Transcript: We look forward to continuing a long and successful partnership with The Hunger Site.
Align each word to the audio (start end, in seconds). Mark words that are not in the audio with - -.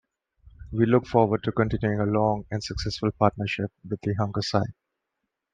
We 0.71 0.87
look 0.87 1.05
forward 1.05 1.43
to 1.43 1.51
continuing 1.51 1.99
a 1.99 2.07
long 2.11 2.47
and 2.49 2.63
successful 2.63 3.11
partnership 3.11 3.71
with 3.87 4.01
The 4.01 4.15
Hunger 4.15 4.41
Site. 4.41 4.73